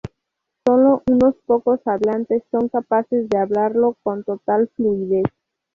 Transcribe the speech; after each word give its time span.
Sólo 0.65 1.03
unos 1.07 1.35
pocos 1.45 1.79
hablantes 1.85 2.41
son 2.49 2.69
capaces 2.69 3.29
de 3.29 3.37
hablarlo 3.37 3.97
con 4.01 4.23
total 4.23 4.67
fluidez. 4.75 5.25